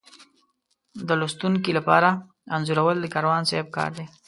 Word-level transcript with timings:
د 1.07 1.09
لوستونکي 1.19 1.71
لپاره 1.77 2.09
انځورول 2.55 2.97
د 3.01 3.05
کاروان 3.13 3.41
صاحب 3.49 3.67
کار 3.77 3.91
دی. 3.97 4.05